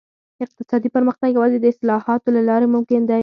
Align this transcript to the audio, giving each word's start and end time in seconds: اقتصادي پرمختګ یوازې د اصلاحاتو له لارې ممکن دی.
اقتصادي 0.45 0.89
پرمختګ 0.95 1.29
یوازې 1.31 1.57
د 1.59 1.65
اصلاحاتو 1.73 2.27
له 2.35 2.41
لارې 2.49 2.67
ممکن 2.75 3.01
دی. 3.09 3.19